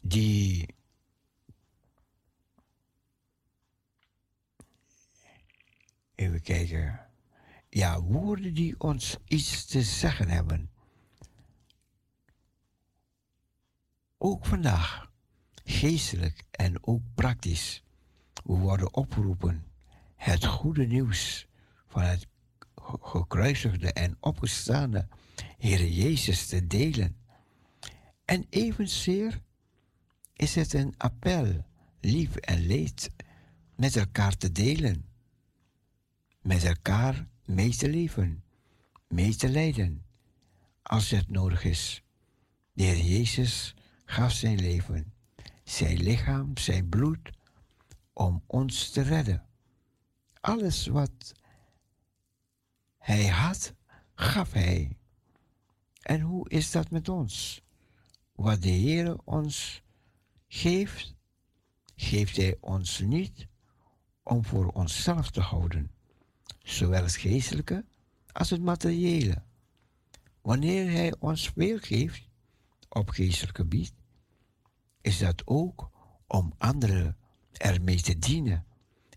die 0.00 0.76
even 6.14 6.42
kijken. 6.42 7.06
Ja, 7.68 8.02
woorden 8.02 8.54
die 8.54 8.80
ons 8.80 9.16
iets 9.24 9.66
te 9.66 9.82
zeggen 9.82 10.28
hebben. 10.28 10.70
Ook 14.18 14.46
vandaag, 14.46 15.07
geestelijk 15.68 16.44
en 16.50 16.86
ook 16.86 17.02
praktisch. 17.14 17.82
We 18.44 18.52
worden 18.52 18.94
opgeroepen 18.94 19.64
het 20.16 20.44
goede 20.44 20.86
nieuws 20.86 21.46
van 21.86 22.02
het 22.02 22.26
ge- 22.76 22.98
gekruisigde 23.00 23.92
en 23.92 24.16
opgestaande 24.20 25.08
Heer 25.58 25.88
Jezus 25.88 26.46
te 26.46 26.66
delen. 26.66 27.16
En 28.24 28.46
evenzeer 28.50 29.42
is 30.32 30.54
het 30.54 30.72
een 30.72 30.94
appel 30.96 31.64
lief 32.00 32.36
en 32.36 32.66
leed 32.66 33.10
met 33.76 33.96
elkaar 33.96 34.36
te 34.36 34.52
delen, 34.52 35.08
met 36.42 36.64
elkaar 36.64 37.28
mee 37.44 37.76
te 37.76 37.88
leven, 37.88 38.44
mee 39.08 39.36
te 39.36 39.48
lijden, 39.48 40.04
als 40.82 41.10
het 41.10 41.30
nodig 41.30 41.64
is. 41.64 42.02
De 42.72 42.82
Heer 42.82 43.04
Jezus 43.04 43.74
gaf 44.04 44.32
zijn 44.32 44.60
leven, 44.60 45.12
zijn 45.68 46.02
lichaam, 46.02 46.56
zijn 46.56 46.88
bloed, 46.88 47.30
om 48.12 48.42
ons 48.46 48.90
te 48.90 49.00
redden. 49.00 49.46
Alles 50.40 50.86
wat 50.86 51.32
hij 52.98 53.26
had, 53.26 53.74
gaf 54.14 54.52
hij. 54.52 54.96
En 56.02 56.20
hoe 56.20 56.48
is 56.48 56.70
dat 56.70 56.90
met 56.90 57.08
ons? 57.08 57.62
Wat 58.32 58.62
de 58.62 58.68
Heer 58.68 59.16
ons 59.24 59.82
geeft, 60.46 61.14
geeft 61.96 62.36
hij 62.36 62.56
ons 62.60 63.00
niet 63.00 63.46
om 64.22 64.44
voor 64.44 64.66
onszelf 64.66 65.30
te 65.30 65.40
houden, 65.40 65.90
zowel 66.62 67.02
het 67.02 67.16
geestelijke 67.16 67.84
als 68.32 68.50
het 68.50 68.62
materiële. 68.62 69.42
Wanneer 70.40 70.90
hij 70.90 71.14
ons 71.18 71.50
veel 71.56 71.78
geeft 71.78 72.28
op 72.88 73.08
geestelijk 73.10 73.56
gebied, 73.56 73.97
is 75.00 75.18
dat 75.18 75.42
ook 75.46 75.90
om 76.26 76.52
anderen 76.58 77.16
ermee 77.52 78.02
te 78.02 78.18
dienen. 78.18 78.66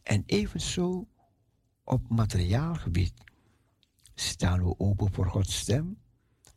En 0.04 0.24
evenzo 0.26 1.08
op 1.84 2.10
materiaal 2.10 2.76
gebied 2.76 3.14
staan 4.16 4.64
we 4.64 4.80
open 4.80 5.14
voor 5.14 5.30
Gods 5.30 5.58
stem 5.58 5.98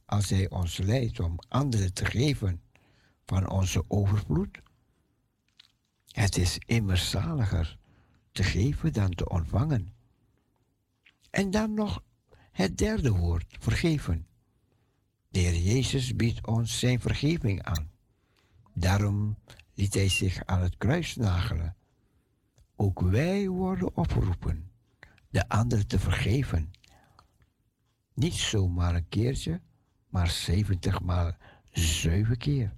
als 0.05 0.31
Hij 0.31 0.51
ons 0.51 0.79
leidt 0.79 1.21
om 1.21 1.39
anderen 1.49 1.93
te 1.93 2.05
geven 2.05 2.63
van 3.27 3.51
onze 3.51 3.85
overvloed. 3.89 4.63
Het 6.07 6.37
is 6.37 6.59
immers 6.59 7.11
zaliger 7.11 7.79
te 8.33 8.43
geven 8.43 8.93
dan 8.93 9.11
te 9.11 9.29
ontvangen. 9.29 9.95
En 11.31 11.51
dan 11.51 11.75
nog 11.75 12.03
het 12.53 12.79
derde 12.79 13.11
woord, 13.11 13.57
vergeven. 13.59 14.27
De 15.29 15.39
Heer 15.39 15.57
Jezus 15.57 16.17
biedt 16.17 16.47
ons 16.47 16.79
zijn 16.79 17.01
vergeving 17.01 17.63
aan. 17.63 17.91
Daarom 18.75 19.39
liet 19.75 19.95
hij 19.95 20.09
zich 20.09 20.45
aan 20.45 20.63
het 20.63 20.77
kruis 20.77 21.17
nagelen. 21.17 21.77
Ook 22.77 23.01
wij 23.01 23.49
worden 23.49 23.97
opgeroepen 23.97 24.71
de 25.31 25.49
anderen 25.49 25.87
te 25.87 25.99
vergeven. 25.99 26.71
Niet 28.15 28.35
zomaar 28.35 28.95
een 28.95 29.09
keertje, 29.09 29.61
maar 30.09 30.29
zeventig 30.29 31.01
maal 31.01 31.33
zeven 31.71 32.37
keer. 32.37 32.77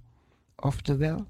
Oftewel, 0.55 1.27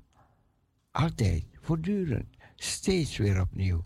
altijd, 0.92 1.46
voortdurend, 1.62 2.38
steeds 2.56 3.18
weer 3.18 3.42
opnieuw. 3.42 3.86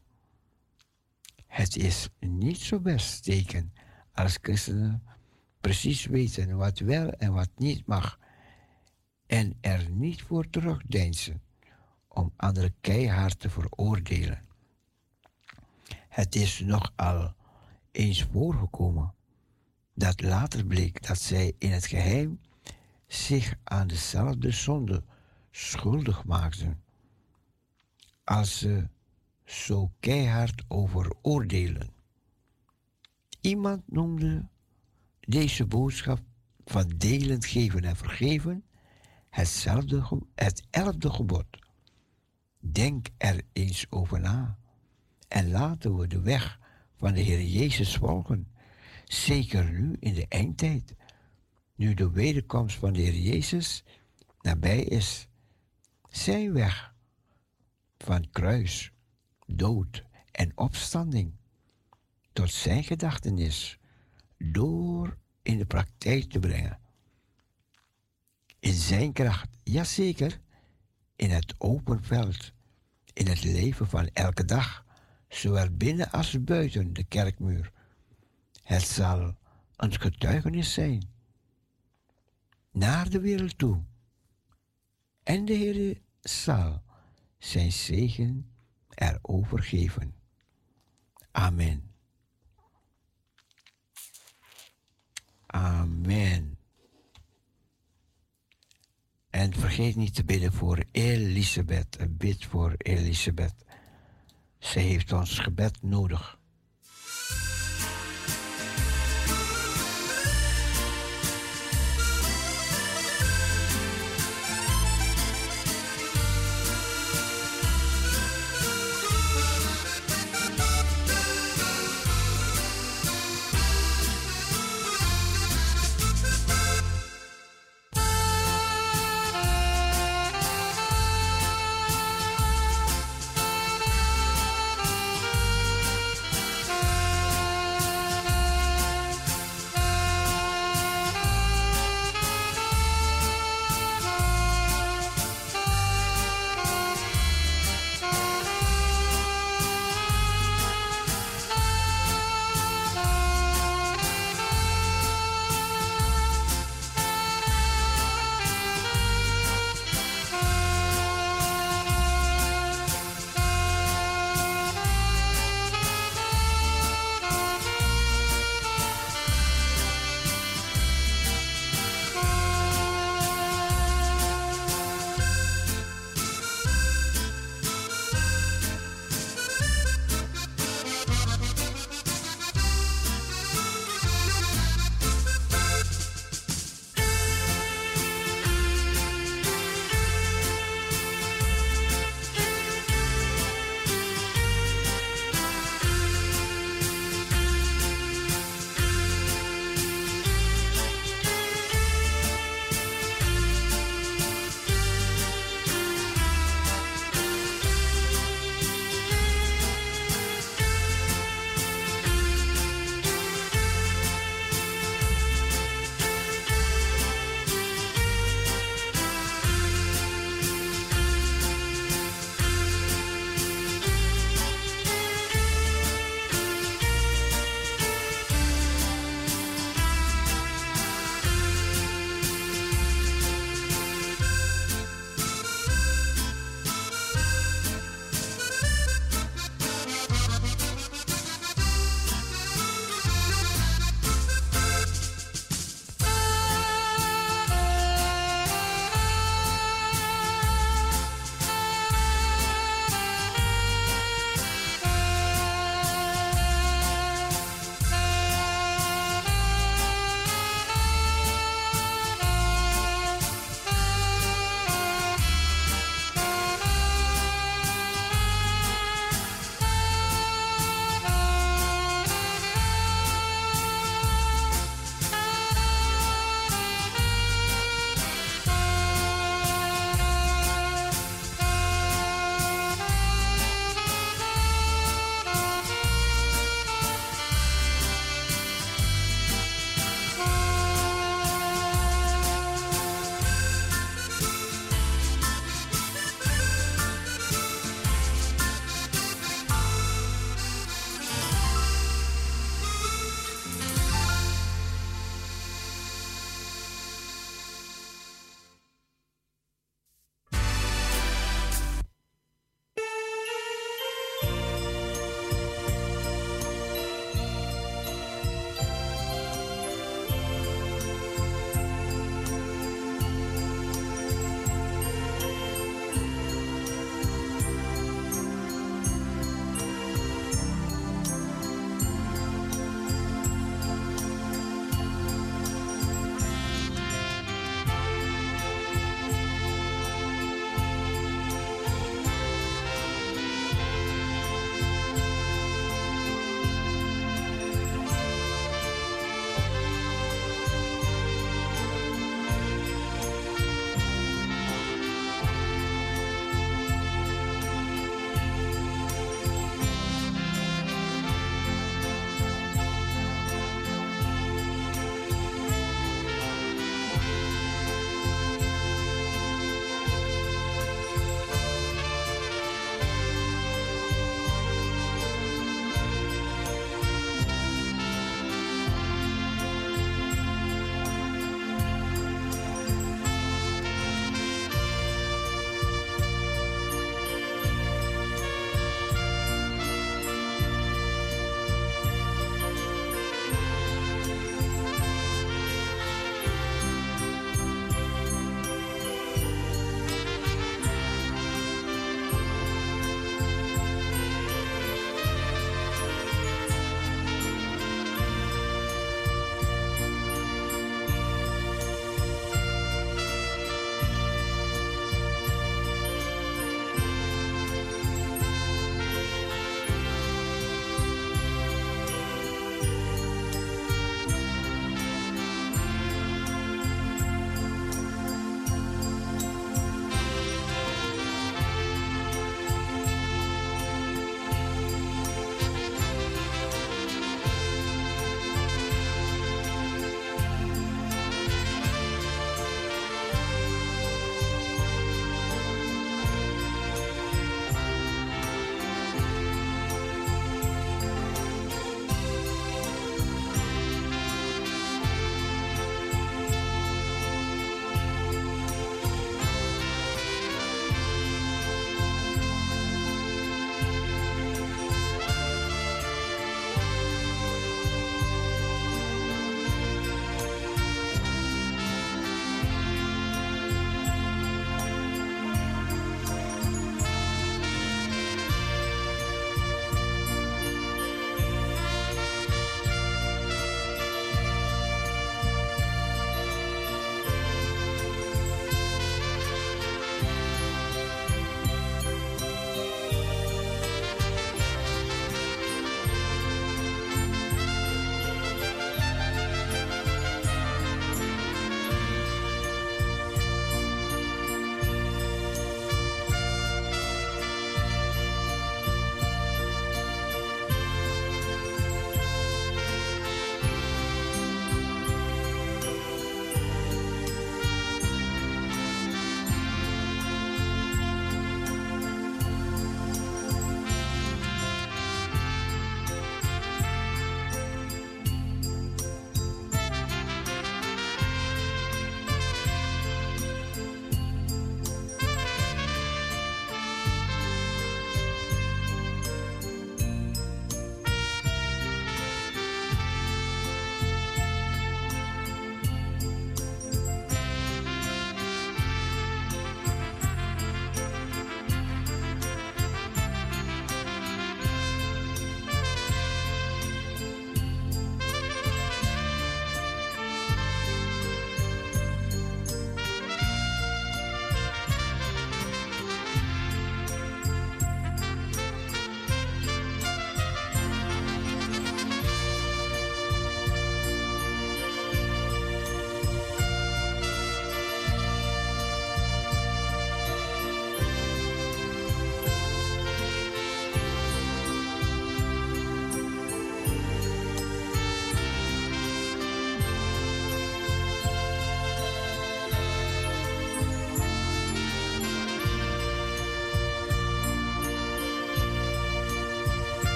Het 1.48 1.76
is 1.76 2.10
niet 2.20 2.58
zo 2.58 2.80
best 2.80 3.24
teken 3.24 3.74
als 4.14 4.38
christenen 4.42 5.04
precies 5.62 6.06
weten 6.06 6.58
wat 6.58 6.80
wel 6.80 7.12
en 7.12 7.34
wat 7.34 7.50
niet 7.56 7.86
mag 7.86 8.20
en 9.32 9.58
er 9.62 9.90
niet 9.90 10.22
voor 10.22 10.50
terugdeinzen 10.50 11.42
om 12.08 12.34
anderen 12.36 12.76
keihard 12.82 13.40
te 13.40 13.50
veroordelen. 13.50 14.42
Het 16.10 16.36
is 16.36 16.60
nogal 16.60 17.34
eens 17.92 18.24
voorgekomen 18.24 19.14
dat 19.94 20.22
later 20.22 20.66
bleek 20.66 21.08
dat 21.08 21.20
zij 21.20 21.54
in 21.58 21.72
het 21.72 21.86
geheim 21.86 22.40
zich 23.08 23.56
aan 23.64 23.88
dezelfde 23.88 24.52
zonde 24.52 25.04
schuldig 25.52 26.24
maakten 26.26 26.84
als 28.24 28.58
ze 28.58 28.88
zo 29.46 29.92
keihard 30.00 30.64
over 30.68 31.14
oordelen. 31.22 31.90
Iemand 33.42 33.82
noemde 33.86 34.48
deze 35.20 35.66
boodschap 35.66 36.20
van 36.66 36.88
delend 36.98 37.46
geven 37.46 37.84
en 37.84 37.96
vergeven 37.96 38.64
hetzelfde, 39.32 40.22
het 40.36 40.64
elfde 40.70 41.10
gebod. 41.10 41.46
Denk 42.60 43.08
er 43.18 43.42
eens 43.54 43.86
over 43.90 44.20
na 44.20 44.58
en 45.28 45.52
laten 45.52 45.98
we 45.98 46.08
de 46.08 46.22
weg 46.22 46.60
van 46.96 47.14
de 47.14 47.20
Heer 47.20 47.44
Jezus 47.44 47.96
volgen, 47.96 48.48
zeker 49.06 49.72
nu 49.72 49.96
in 50.00 50.14
de 50.14 50.26
eindtijd, 50.28 50.96
nu 51.76 51.94
de 51.94 52.12
wederkomst 52.12 52.78
van 52.78 52.94
de 52.94 53.02
Heer 53.02 53.20
Jezus 53.20 53.84
nabij 54.42 54.84
is. 54.84 55.28
Zijn 56.10 56.54
weg 56.54 56.94
van 57.98 58.30
kruis, 58.32 58.92
dood 59.46 60.04
en 60.32 60.52
opstanding 60.58 61.34
tot 62.34 62.52
zijn 62.52 62.84
gedachtenis 62.84 63.80
door 64.38 65.18
in 65.42 65.58
de 65.58 65.66
praktijk 65.66 66.30
te 66.30 66.40
brengen. 66.40 66.80
In 68.62 68.74
zijn 68.74 69.14
kracht, 69.14 69.50
jazeker, 69.64 70.40
in 71.16 71.30
het 71.30 71.54
open 71.58 72.04
veld, 72.04 72.52
in 73.14 73.28
het 73.28 73.44
leven 73.44 73.88
van 73.88 74.08
elke 74.08 74.46
dag, 74.46 74.86
zowel 75.28 75.70
binnen 75.70 76.12
als 76.12 76.44
buiten 76.44 76.94
de 76.94 77.04
kerkmuur. 77.04 77.72
Het 78.64 78.82
zal 78.82 79.36
een 79.76 80.00
getuigenis 80.00 80.74
zijn 80.74 81.10
naar 82.72 83.10
de 83.10 83.20
wereld 83.20 83.58
toe. 83.58 83.84
En 85.24 85.46
de 85.46 85.54
Heer 85.54 86.02
zal 86.20 86.84
zijn 87.38 87.72
zegen 87.72 88.52
erover 88.90 89.64
geven. 89.64 90.16
Amen. 91.32 91.92
Amen. 95.46 96.61
En 99.32 99.54
vergeet 99.54 99.96
niet 99.96 100.16
te 100.16 100.24
bidden 100.24 100.54
voor 100.54 100.84
Elisabeth. 100.92 101.98
Bid 102.10 102.46
voor 102.46 102.74
Elisabeth. 102.78 103.56
Ze 104.60 104.80
heeft 104.80 105.12
ons 105.12 105.40
gebed 105.40 105.78
nodig. 105.82 106.40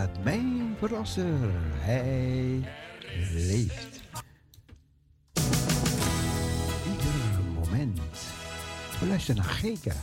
dat 0.00 0.24
mijn 0.24 0.76
verlosser, 0.78 1.50
hij 1.74 2.62
leeft. 3.32 4.00
Ieder 6.86 7.44
moment. 7.54 8.00
We 9.00 9.06
luisteren 9.06 9.42
naar 9.42 9.50
Geka. 9.50 9.94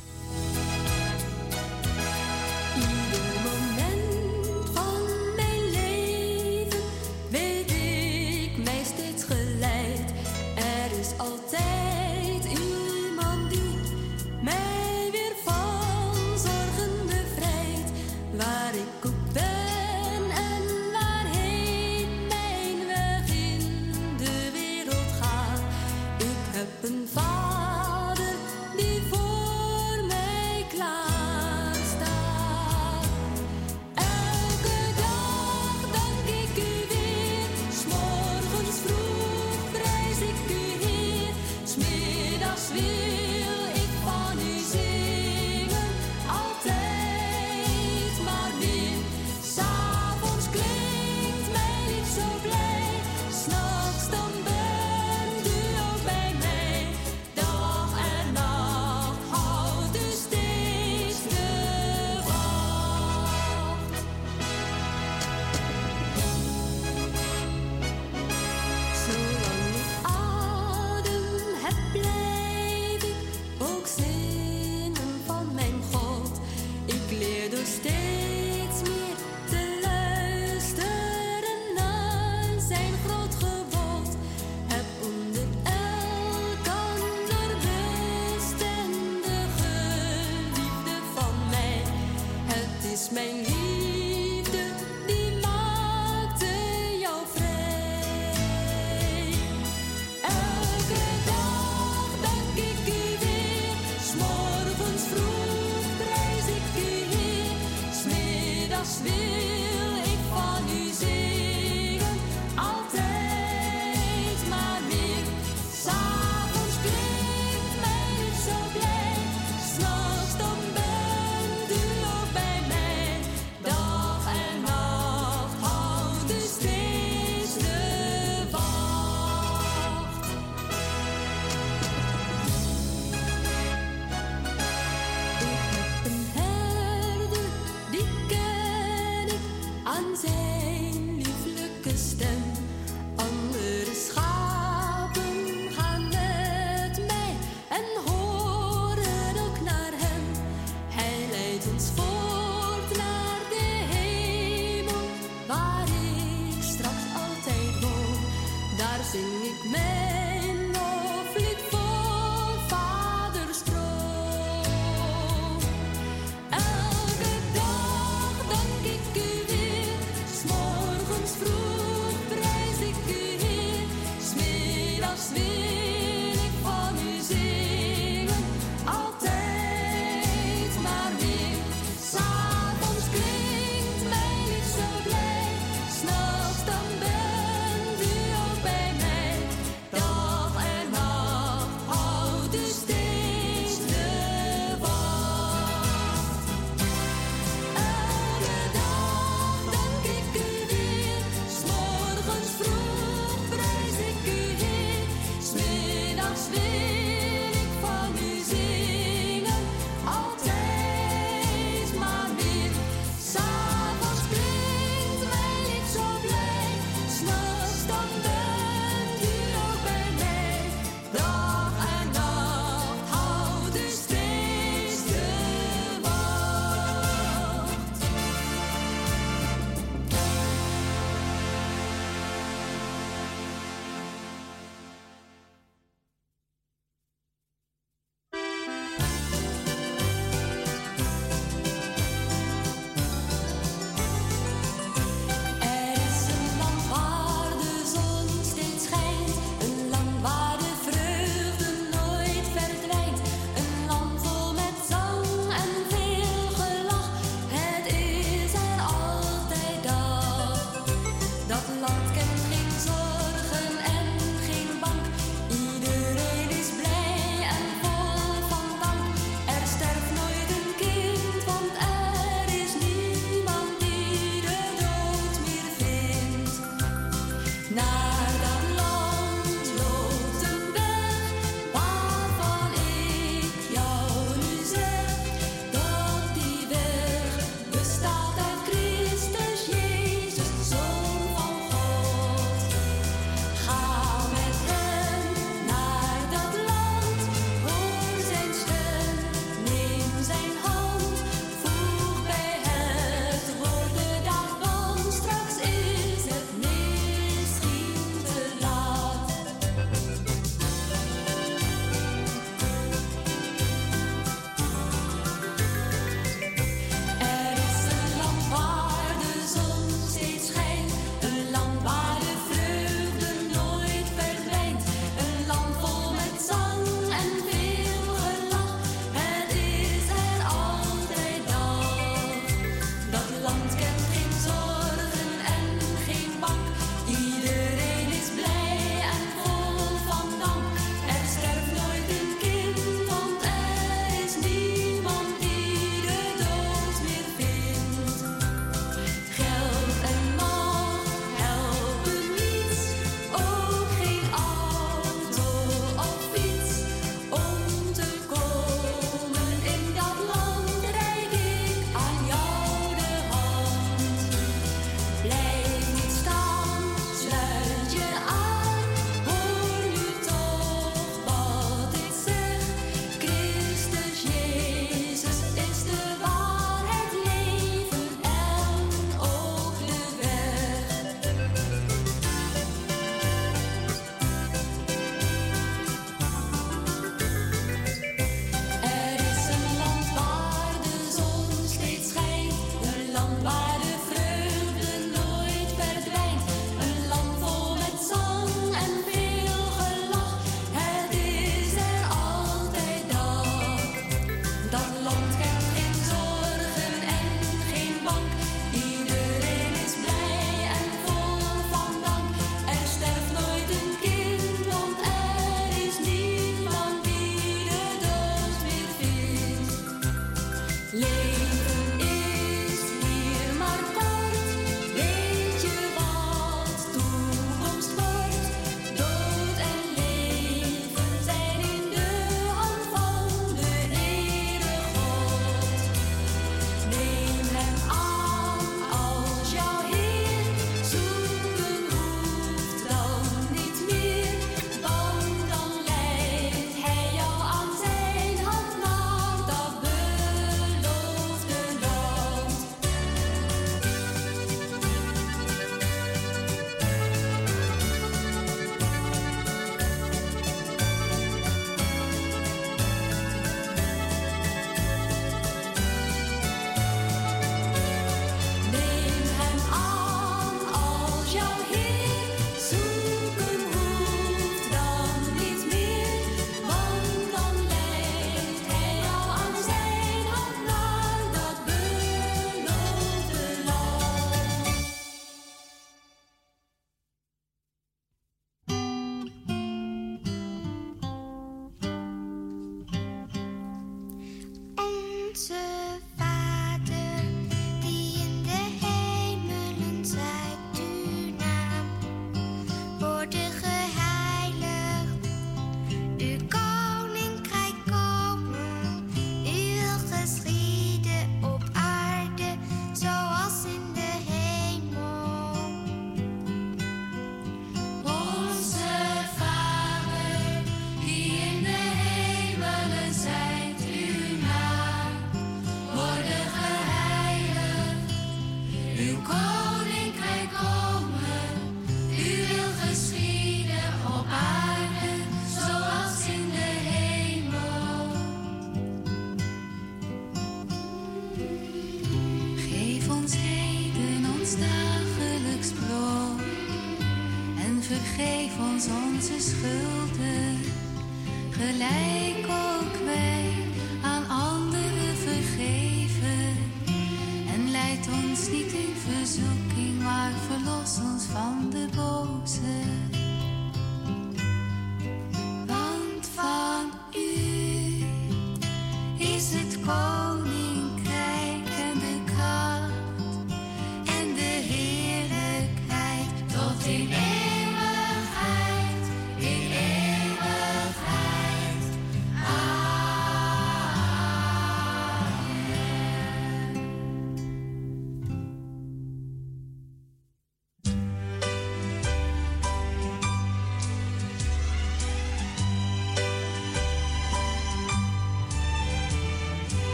last 560.85 561.01
ons 561.01 561.25
van 561.25 561.69
de 561.69 561.87
boze. 561.95 563.14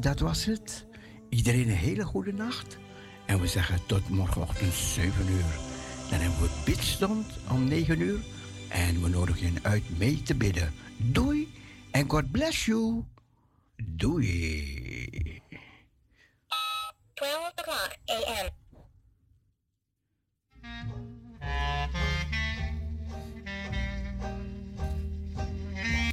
dat 0.00 0.20
was 0.20 0.44
het. 0.44 0.86
Iedereen 1.28 1.68
een 1.68 1.74
hele 1.74 2.04
goede 2.04 2.32
nacht. 2.32 2.78
En 3.26 3.40
we 3.40 3.46
zeggen 3.46 3.86
tot 3.86 4.08
morgenochtend 4.08 4.72
7 4.72 5.28
uur. 5.28 5.58
Dan 6.10 6.20
hebben 6.20 6.40
we 6.40 6.62
bidstond 6.64 7.26
om 7.50 7.64
9 7.64 8.00
uur. 8.00 8.20
En 8.68 9.02
we 9.02 9.08
nodigen 9.08 9.52
je 9.52 9.58
uit 9.62 9.98
mee 9.98 10.22
te 10.22 10.34
bidden. 10.34 10.72
Doei 10.96 11.48
en 11.90 12.10
God 12.10 12.30
bless 12.30 12.64
you. 12.64 13.04
Doei. 13.76 14.79